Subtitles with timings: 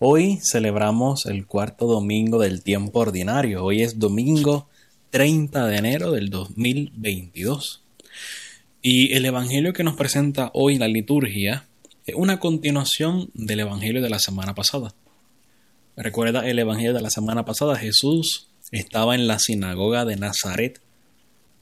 [0.00, 3.64] Hoy celebramos el cuarto domingo del tiempo ordinario.
[3.64, 4.68] Hoy es domingo
[5.10, 7.82] 30 de enero del 2022.
[8.80, 11.66] Y el Evangelio que nos presenta hoy la liturgia
[12.06, 14.94] es una continuación del Evangelio de la semana pasada.
[15.96, 20.80] Recuerda el Evangelio de la semana pasada, Jesús estaba en la sinagoga de Nazaret,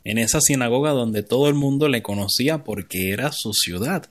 [0.05, 4.11] en esa sinagoga donde todo el mundo le conocía porque era su ciudad.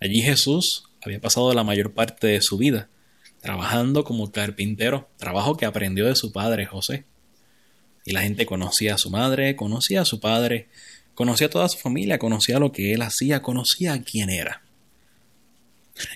[0.00, 2.88] Allí Jesús había pasado la mayor parte de su vida
[3.40, 7.04] trabajando como carpintero, trabajo que aprendió de su padre José.
[8.04, 10.68] Y la gente conocía a su madre, conocía a su padre,
[11.14, 14.62] conocía a toda su familia, conocía lo que él hacía, conocía a quién era.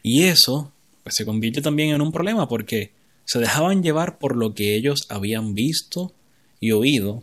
[0.03, 2.93] Y eso pues, se convierte también en un problema porque
[3.25, 6.13] se dejaban llevar por lo que ellos habían visto
[6.61, 7.23] y oído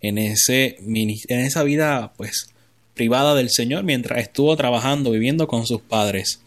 [0.00, 2.54] en, ese, en esa vida pues
[2.94, 6.40] privada del Señor mientras estuvo trabajando, viviendo con sus padres.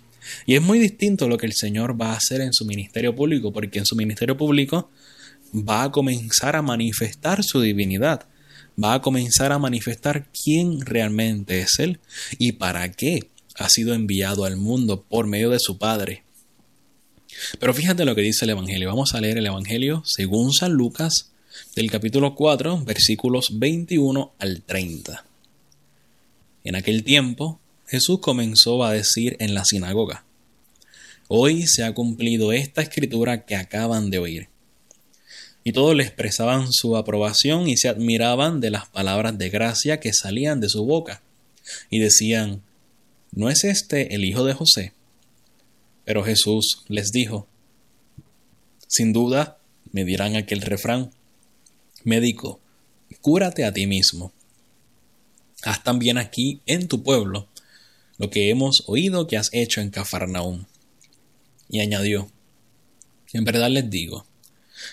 [0.46, 3.52] Y es muy distinto lo que el Señor va a hacer en su ministerio público,
[3.52, 4.90] porque en su ministerio público
[5.54, 8.28] va a comenzar a manifestar su divinidad,
[8.82, 12.00] va a comenzar a manifestar quién realmente es Él
[12.38, 16.24] y para qué ha sido enviado al mundo por medio de su Padre.
[17.60, 18.90] Pero fíjate lo que dice el Evangelio.
[18.90, 21.32] Vamos a leer el Evangelio según San Lucas
[21.76, 25.26] del capítulo 4 versículos 21 al 30.
[26.64, 27.61] En aquel tiempo
[27.92, 30.24] Jesús comenzó a decir en la sinagoga,
[31.28, 34.48] Hoy se ha cumplido esta escritura que acaban de oír
[35.66, 40.14] y todos le expresaban su aprobación y se admiraban de las palabras de gracia que
[40.14, 41.22] salían de su boca,
[41.90, 42.64] y decían,
[43.34, 44.94] ¿no es este el hijo de José?
[46.06, 47.46] Pero Jesús les dijo,
[48.88, 49.58] sin duda
[49.92, 51.12] me dirán aquel refrán,
[52.06, 52.62] médico,
[53.20, 54.32] cúrate a ti mismo.
[55.64, 57.51] Haz también aquí en tu pueblo
[58.22, 60.66] lo que hemos oído que has hecho en Cafarnaúm.
[61.68, 62.30] Y añadió,
[63.34, 64.28] en verdad les digo,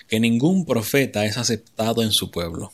[0.08, 2.72] que ningún profeta es aceptado en su pueblo.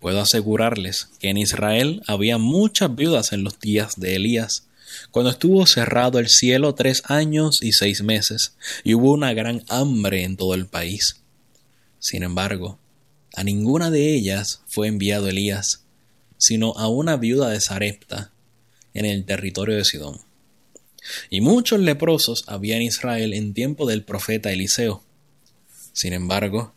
[0.00, 4.68] Puedo asegurarles que en Israel había muchas viudas en los días de Elías,
[5.10, 10.24] cuando estuvo cerrado el cielo tres años y seis meses, y hubo una gran hambre
[10.24, 11.20] en todo el país.
[11.98, 12.78] Sin embargo,
[13.34, 15.84] a ninguna de ellas fue enviado Elías,
[16.38, 18.32] sino a una viuda de Sarepta,
[18.98, 20.20] en el territorio de Sidón.
[21.30, 25.02] Y muchos leprosos había en Israel en tiempo del profeta Eliseo,
[25.96, 26.74] sin embargo,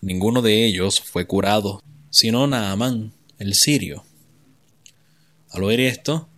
[0.00, 4.06] ninguno de ellos fue curado, sino Naamán, el sirio.
[5.50, 6.28] Al oír esto,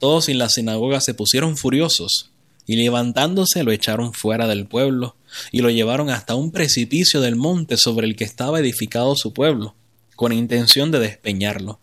[0.00, 2.32] todos en la sinagoga se pusieron furiosos,
[2.66, 5.14] y levantándose lo echaron fuera del pueblo,
[5.52, 9.76] y lo llevaron hasta un precipicio del monte sobre el que estaba edificado su pueblo,
[10.16, 11.78] con intención de despeñarlo.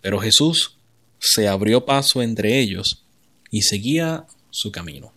[0.00, 0.73] Pero Jesús
[1.26, 3.06] se abrió paso entre ellos
[3.50, 5.12] y seguía su camino.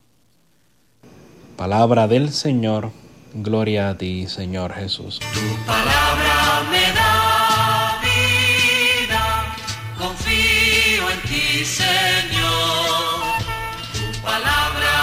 [1.58, 2.92] Palabra del Señor
[3.34, 5.20] Gloria a ti, Señor Jesús.
[5.20, 9.54] Tu palabra me da vida,
[9.98, 13.44] confío en ti, Señor.
[13.94, 14.94] Tu palabra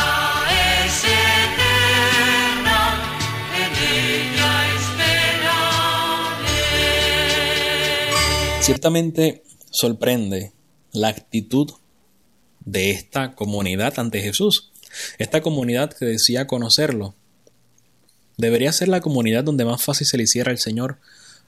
[0.87, 2.79] es eterna,
[3.61, 5.43] en ella esperaré.
[8.63, 10.55] Ciertamente sorprende
[10.95, 11.71] la actitud
[12.65, 14.73] de esta comunidad ante Jesús.
[15.19, 17.15] Esta comunidad que decía conocerlo,
[18.39, 20.99] debería ser la comunidad donde más fácil se le hiciera al Señor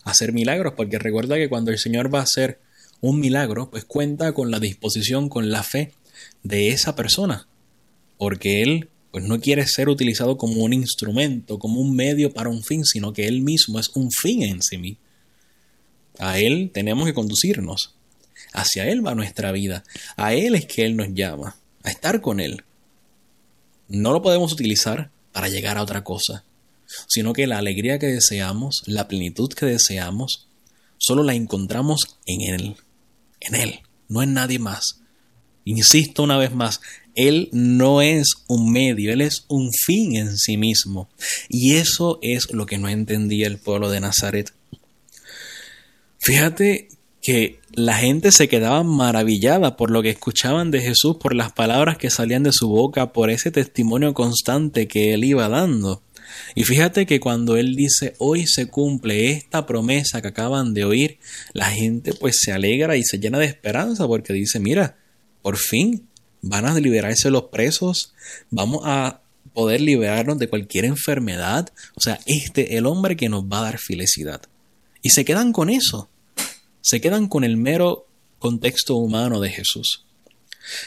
[0.05, 2.61] hacer milagros, porque recuerda que cuando el Señor va a hacer
[3.01, 5.93] un milagro, pues cuenta con la disposición, con la fe
[6.43, 7.47] de esa persona,
[8.19, 12.63] porque Él pues no quiere ser utilizado como un instrumento, como un medio para un
[12.63, 15.01] fin, sino que Él mismo es un fin en sí mismo.
[16.19, 17.95] A Él tenemos que conducirnos.
[18.53, 19.85] Hacia Él va nuestra vida.
[20.17, 22.65] A Él es que Él nos llama, a estar con Él.
[23.89, 26.45] No lo podemos utilizar para llegar a otra cosa
[27.07, 30.47] sino que la alegría que deseamos, la plenitud que deseamos,
[30.99, 32.77] solo la encontramos en Él,
[33.41, 35.01] en Él, no en nadie más.
[35.65, 36.81] Insisto una vez más,
[37.15, 41.09] Él no es un medio, Él es un fin en sí mismo.
[41.49, 44.53] Y eso es lo que no entendía el pueblo de Nazaret.
[46.19, 46.89] Fíjate
[47.27, 51.99] que la gente se quedaba maravillada por lo que escuchaban de Jesús, por las palabras
[51.99, 56.05] que salían de su boca, por ese testimonio constante que él iba dando.
[56.55, 61.19] Y fíjate que cuando él dice hoy se cumple esta promesa que acaban de oír,
[61.53, 64.97] la gente pues se alegra y se llena de esperanza porque dice, mira,
[65.43, 66.07] por fin
[66.43, 68.15] van a liberarse los presos,
[68.51, 69.21] vamos a
[69.53, 71.73] poder liberarnos de cualquier enfermedad.
[71.97, 74.43] O sea, este el hombre que nos va a dar felicidad.
[75.03, 76.09] Y se quedan con eso.
[76.87, 78.07] Se quedan con el mero
[78.39, 80.05] contexto humano de Jesús.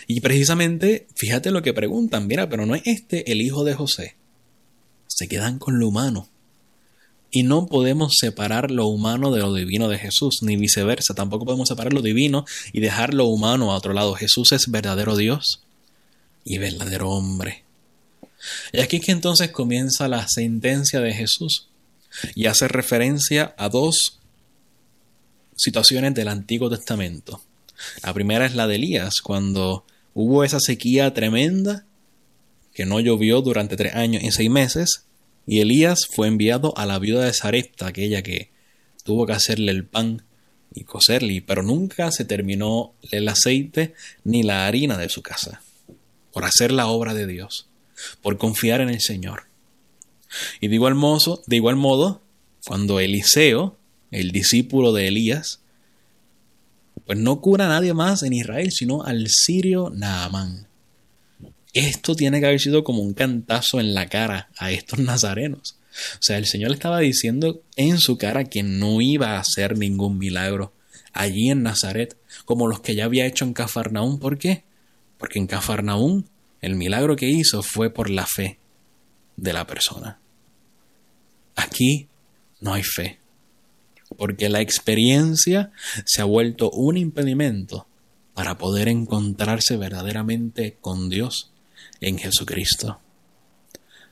[0.07, 4.15] Y precisamente, fíjate lo que preguntan, mira, pero no es este el hijo de José
[5.19, 6.29] se quedan con lo humano.
[7.29, 11.13] Y no podemos separar lo humano de lo divino de Jesús, ni viceversa.
[11.13, 14.15] Tampoco podemos separar lo divino y dejar lo humano a otro lado.
[14.15, 15.61] Jesús es verdadero Dios
[16.45, 17.65] y verdadero hombre.
[18.71, 21.67] Y aquí es que entonces comienza la sentencia de Jesús
[22.33, 24.18] y hace referencia a dos
[25.59, 27.41] situaciones del Antiguo Testamento.
[28.03, 31.85] La primera es la de Elías, cuando hubo esa sequía tremenda
[32.73, 35.05] que no llovió durante tres años y seis meses,
[35.45, 38.51] y Elías fue enviado a la viuda de Sarepta, aquella que
[39.03, 40.23] tuvo que hacerle el pan
[40.73, 45.61] y coserle, pero nunca se terminó el aceite ni la harina de su casa,
[46.31, 47.67] por hacer la obra de Dios,
[48.21, 49.47] por confiar en el Señor.
[50.61, 52.21] Y de igual modo, de igual modo
[52.65, 53.78] cuando Eliseo,
[54.11, 55.59] el discípulo de Elías,
[57.05, 60.67] pues no cura a nadie más en Israel, sino al sirio Naamán.
[61.73, 65.75] Esto tiene que haber sido como un cantazo en la cara a estos nazarenos.
[66.13, 70.17] O sea, el Señor estaba diciendo en su cara que no iba a hacer ningún
[70.17, 70.73] milagro
[71.13, 72.15] allí en Nazaret,
[72.45, 74.19] como los que ya había hecho en Cafarnaún.
[74.19, 74.63] ¿Por qué?
[75.17, 76.29] Porque en Cafarnaún
[76.61, 78.59] el milagro que hizo fue por la fe
[79.37, 80.19] de la persona.
[81.55, 82.07] Aquí
[82.61, 83.18] no hay fe,
[84.17, 85.71] porque la experiencia
[86.05, 87.87] se ha vuelto un impedimento
[88.33, 91.51] para poder encontrarse verdaderamente con Dios
[92.01, 92.99] en Jesucristo.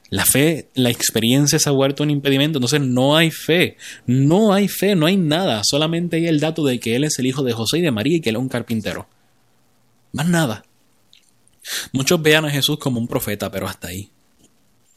[0.10, 4.70] La fe, la experiencia se ha vuelto un impedimento, entonces no hay fe, no hay
[4.70, 7.54] fe, no hay nada, solamente hay el dato de que Él es el hijo de
[7.54, 9.08] José y de María y que Él es un carpintero.
[10.14, 10.64] Más nada.
[11.92, 14.10] Muchos vean a Jesús como un profeta, pero hasta ahí.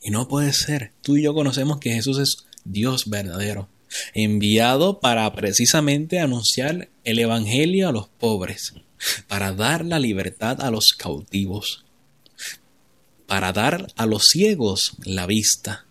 [0.02, 0.92] Y no puede ser.
[1.02, 3.68] Tú y yo conocemos que Jesús es Dios verdadero,
[4.14, 8.74] enviado para precisamente anunciar el Evangelio a los pobres,
[9.26, 11.84] para dar la libertad a los cautivos
[13.30, 15.86] para dar a los ciegos la vista,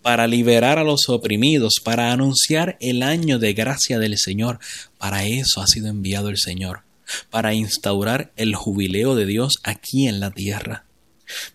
[0.00, 4.58] para liberar a los oprimidos, para anunciar el año de gracia del Señor.
[4.96, 6.84] Para eso ha sido enviado el Señor,
[7.28, 10.86] para instaurar el jubileo de Dios aquí en la tierra.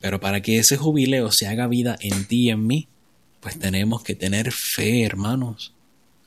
[0.02, 2.88] Pero para que ese jubileo se haga vida en ti y en mí,
[3.48, 5.72] pues tenemos que tener fe, hermanos.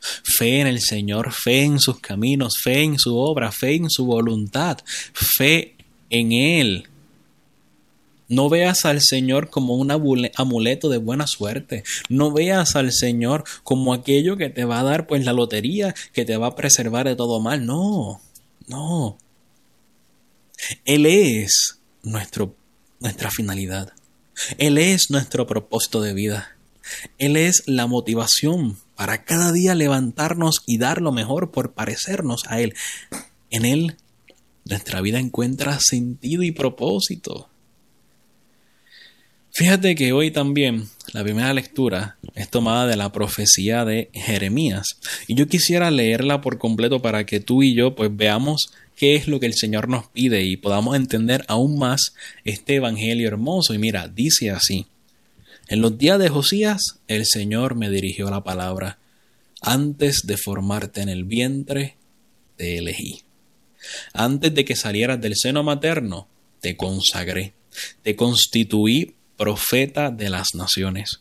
[0.01, 4.07] Fe en el Señor, fe en sus caminos, fe en su obra, fe en su
[4.07, 4.79] voluntad,
[5.13, 5.77] fe
[6.09, 6.89] en Él,
[8.27, 11.85] no veas al Señor como un amuleto de buena suerte.
[12.09, 16.25] No veas al Señor como aquello que te va a dar pues la lotería, que
[16.25, 17.67] te va a preservar de todo mal.
[17.67, 18.23] No,
[18.67, 19.19] no.
[20.87, 22.57] Él es nuestro,
[22.99, 23.93] nuestra finalidad.
[24.57, 26.57] Él es nuestro propósito de vida.
[27.19, 32.61] Él es la motivación para cada día levantarnos y dar lo mejor por parecernos a
[32.61, 32.75] Él.
[33.51, 33.97] En Él
[34.65, 37.49] nuestra vida encuentra sentido y propósito.
[39.53, 44.85] Fíjate que hoy también la primera lectura es tomada de la profecía de Jeremías
[45.27, 49.27] y yo quisiera leerla por completo para que tú y yo pues veamos qué es
[49.27, 52.15] lo que el Señor nos pide y podamos entender aún más
[52.45, 54.87] este evangelio hermoso y mira, dice así:
[55.71, 58.99] En los días de Josías el Señor me dirigió la palabra
[59.63, 61.97] antes de formarte en el vientre
[62.57, 63.23] te elegí.
[64.13, 66.27] Antes de que salieras del seno materno
[66.61, 67.55] te consagré,
[68.03, 71.21] te constituí profeta de las naciones.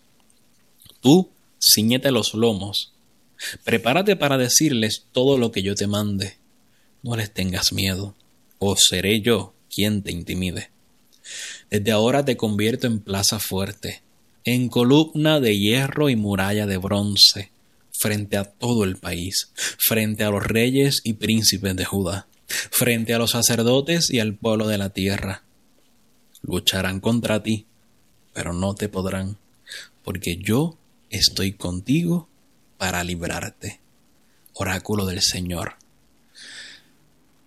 [1.00, 1.30] Tú
[1.62, 2.94] ciñete los lomos,
[3.64, 6.38] prepárate para decirles todo lo que yo te mande.
[7.04, 8.16] No les tengas miedo,
[8.58, 10.72] o seré yo quien te intimide.
[11.70, 14.02] Desde ahora te convierto en plaza fuerte,
[14.44, 17.52] en columna de hierro y muralla de bronce,
[17.92, 23.18] frente a todo el país, frente a los reyes y príncipes de Judá, frente a
[23.18, 25.44] los sacerdotes y al pueblo de la tierra.
[26.42, 27.66] Lucharán contra ti,
[28.34, 29.38] pero no te podrán,
[30.04, 30.78] porque yo
[31.10, 32.30] estoy contigo
[32.78, 33.80] para librarte.
[34.54, 35.76] Oráculo del Señor.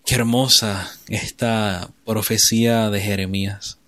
[0.04, 3.78] Qué hermosa esta profecía de Jeremías.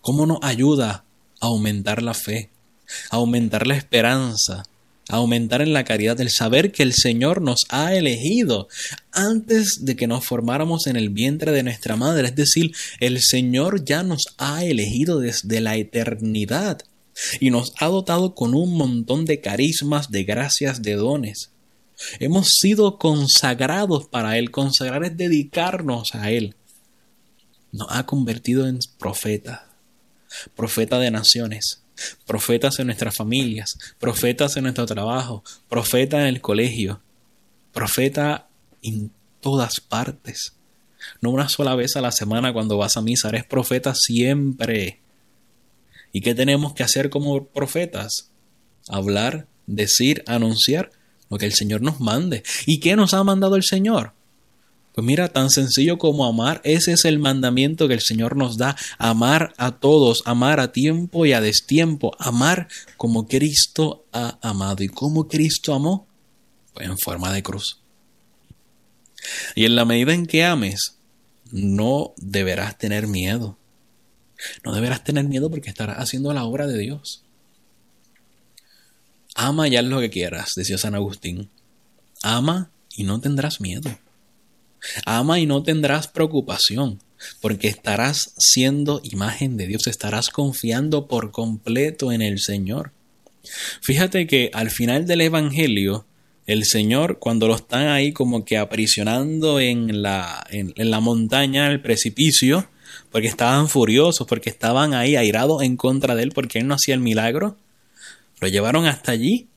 [0.00, 1.04] ¿Cómo nos ayuda
[1.40, 2.50] aumentar la fe,
[3.10, 4.64] aumentar la esperanza
[5.08, 8.68] aumentar en la caridad, el saber que el Señor nos ha elegido
[9.12, 12.28] antes de que nos formáramos en el vientre de nuestra madre.
[12.28, 16.82] Es decir, el Señor ya nos ha elegido desde la eternidad
[17.38, 21.50] y nos ha dotado con un montón de carismas, de gracias, de dones.
[22.18, 24.50] Hemos sido consagrados para Él.
[24.50, 26.56] Consagrar es dedicarnos a Él.
[27.70, 29.60] Nos ha convertido en profetas,
[30.54, 31.82] profeta de naciones,
[32.26, 37.00] profetas en nuestras familias, profetas en nuestro trabajo, profeta en el colegio,
[37.72, 38.48] profeta
[38.82, 39.10] en
[39.40, 40.54] todas partes.
[41.20, 45.00] No una sola vez a la semana cuando vas a misa, eres profeta siempre.
[46.12, 48.30] ¿Y qué tenemos que hacer como profetas?
[48.88, 50.90] Hablar, decir, anunciar
[51.28, 52.42] lo que el Señor nos mande.
[52.66, 54.12] ¿Y qué nos ha mandado el Señor?
[54.94, 58.76] Pues mira, tan sencillo como amar, ese es el mandamiento que el Señor nos da,
[58.96, 64.84] amar a todos, amar a tiempo y a destiempo, amar como Cristo ha amado.
[64.84, 66.06] ¿Y cómo Cristo amó?
[66.74, 67.80] Pues en forma de cruz.
[69.56, 70.96] Y en la medida en que ames,
[71.50, 73.58] no deberás tener miedo.
[74.64, 77.24] No deberás tener miedo porque estarás haciendo la obra de Dios.
[79.34, 81.50] Ama y haz lo que quieras, decía San Agustín.
[82.22, 83.98] Ama y no tendrás miedo.
[85.04, 87.00] Ama y no tendrás preocupación,
[87.40, 92.92] porque estarás siendo imagen de Dios, estarás confiando por completo en el Señor.
[93.82, 96.06] Fíjate que al final del Evangelio,
[96.46, 101.68] el Señor, cuando lo están ahí como que aprisionando en la, en, en la montaña,
[101.68, 102.68] el precipicio,
[103.10, 106.94] porque estaban furiosos, porque estaban ahí airados en contra de él, porque él no hacía
[106.94, 107.56] el milagro,
[108.40, 109.48] lo llevaron hasta allí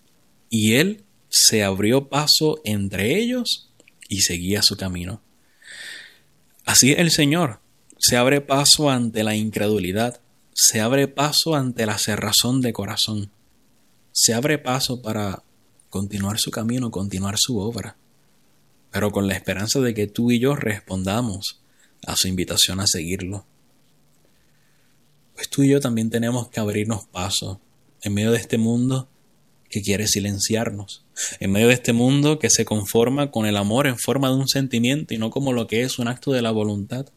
[0.49, 3.66] y él se abrió paso entre ellos
[4.09, 5.21] y seguía su camino.
[6.65, 7.59] Así el Señor
[7.97, 10.19] se abre paso ante la incredulidad,
[10.53, 13.31] se abre paso ante la cerrazón de corazón,
[14.11, 15.43] se abre paso para
[15.89, 17.95] continuar su camino, continuar su obra,
[18.91, 21.59] pero con la esperanza de que tú y yo respondamos
[22.05, 23.45] a su invitación a seguirlo.
[25.35, 27.61] Pues tú y yo también tenemos que abrirnos paso
[28.01, 29.07] en medio de este mundo
[29.69, 31.03] que quiere silenciarnos,
[31.39, 34.47] en medio de este mundo que se conforma con el amor en forma de un
[34.47, 37.07] sentimiento y no como lo que es un acto de la voluntad.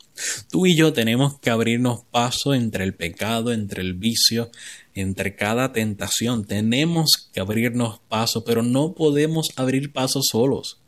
[0.50, 4.50] Tú y yo tenemos que abrirnos paso entre el pecado, entre el vicio,
[4.95, 6.45] entre cada tentación.
[6.45, 10.80] Tenemos que abrirnos paso, pero no podemos abrir paso solos.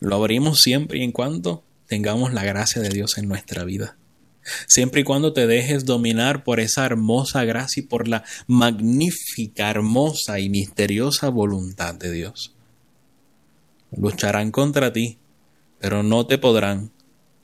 [0.00, 3.96] Lo abrimos siempre y en cuanto tengamos la gracia de Dios en nuestra vida
[4.66, 10.38] siempre y cuando te dejes dominar por esa hermosa gracia y por la magnífica, hermosa
[10.40, 12.54] y misteriosa voluntad de Dios.
[13.96, 15.18] Lucharán contra ti,
[15.78, 16.90] pero no te podrán,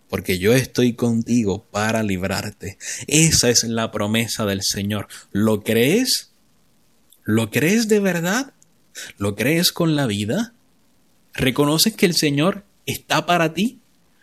[0.09, 2.79] porque yo estoy contigo para librarte.
[3.07, 5.09] Esa es la promesa del Señor.
[5.31, 6.33] ¿Lo crees?
[7.25, 8.55] ¿Lo crees de verdad?
[9.19, 10.55] ¿Lo crees con la vida?
[11.33, 13.80] ¿Reconoces que el Señor está para ti?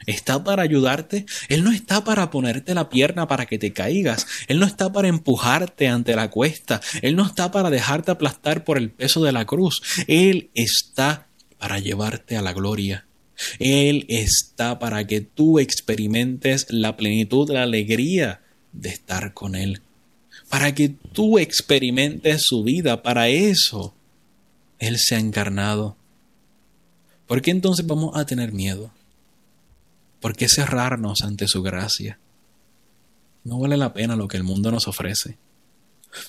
[0.08, 4.58] Está para ayudarte, Él no está para ponerte la pierna para que te caigas, Él
[4.58, 8.90] no está para empujarte ante la cuesta, Él no está para dejarte aplastar por el
[8.90, 11.28] peso de la cruz, Él está
[11.60, 13.06] para llevarte a la gloria.
[13.60, 19.82] Él está para que tú experimentes la plenitud, la alegría de estar con Él.
[20.50, 23.04] Para que tú experimentes su vida.
[23.04, 23.94] Para eso
[24.80, 25.96] Él se ha encarnado.
[27.28, 28.92] ¿Por qué entonces vamos a tener miedo?
[30.20, 32.20] ¿Por qué cerrarnos ante su gracia?
[33.44, 35.38] No vale la pena lo que el mundo nos ofrece.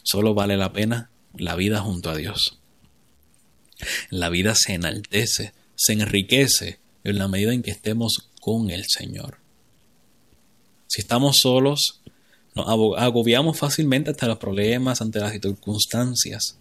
[0.02, 2.59] Solo vale la pena la vida junto a Dios.
[4.11, 9.38] La vida se enaltece, se enriquece en la medida en que estemos con el Señor.
[10.87, 12.00] Si estamos solos,
[12.54, 16.59] nos agobiamos fácilmente ante los problemas, ante las circunstancias.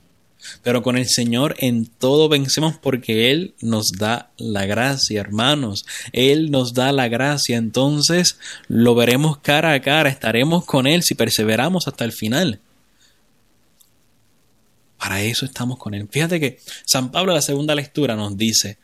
[0.63, 5.86] Pero con el Señor en todo vencemos porque Él nos da la gracia, hermanos.
[6.12, 7.58] Él nos da la gracia.
[7.58, 10.10] Entonces lo veremos cara a cara.
[10.10, 12.60] Estaremos con Él si perseveramos hasta el final.
[14.98, 16.08] Para eso estamos con Él.
[16.10, 18.77] Fíjate que San Pablo en la segunda lectura nos dice,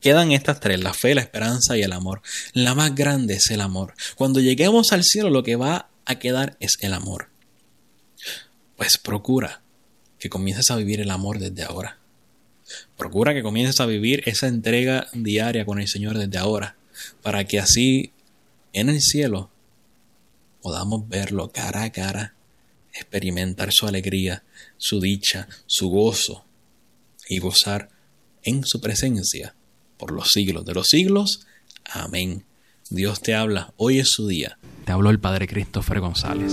[0.00, 2.22] quedan estas tres, la fe, la esperanza y el amor.
[2.52, 3.94] La más grande es el amor.
[4.16, 7.30] Cuando lleguemos al cielo lo que va a quedar es el amor.
[8.76, 9.62] Pues procura
[10.18, 11.98] que comiences a vivir el amor desde ahora.
[12.96, 16.76] Procura que comiences a vivir esa entrega diaria con el Señor desde ahora,
[17.22, 18.12] para que así
[18.72, 19.50] en el cielo
[20.60, 22.34] podamos verlo cara a cara,
[22.92, 24.42] experimentar su alegría,
[24.76, 26.44] su dicha, su gozo
[27.28, 27.90] y gozar
[28.42, 29.54] en su presencia
[29.96, 31.46] por los siglos de los siglos.
[31.84, 32.44] Amén.
[32.90, 34.58] Dios te habla, hoy es su día.
[34.84, 36.52] Te habló el Padre Christopher González.